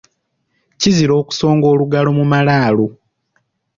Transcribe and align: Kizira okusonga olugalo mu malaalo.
Kizira 0.79 1.13
okusonga 1.21 1.65
olugalo 1.73 2.09
mu 2.17 2.25
malaalo. 2.31 2.87